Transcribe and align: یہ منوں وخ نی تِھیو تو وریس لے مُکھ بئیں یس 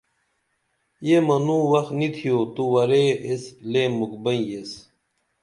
یہ 1.07 1.17
منوں 1.27 1.63
وخ 1.71 1.87
نی 1.97 2.07
تِھیو 2.15 2.39
تو 2.55 2.63
وریس 2.73 3.43
لے 3.71 3.83
مُکھ 3.97 4.17
بئیں 4.23 4.43
یس 4.51 4.71